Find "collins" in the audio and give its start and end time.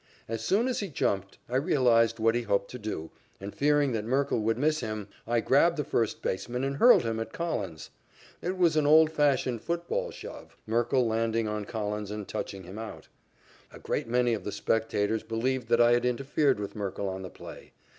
7.31-7.91, 11.65-12.09